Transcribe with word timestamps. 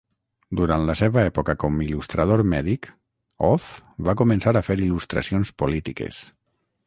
Durant 0.59 0.85
la 0.89 0.93
seva 1.01 1.25
època 1.31 1.53
com 1.63 1.75
il·lustrador 1.87 2.43
mèdic, 2.55 2.89
Auth 3.49 3.69
va 4.09 4.15
començar 4.23 4.53
a 4.57 4.63
fer 4.69 4.81
il·lustracions 4.85 5.53
polítiques. 5.63 6.25